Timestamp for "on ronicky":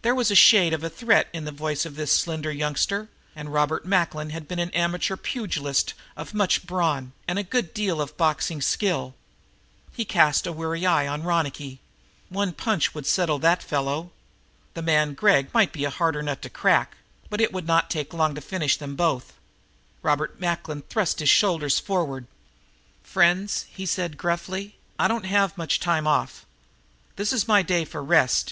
11.06-11.80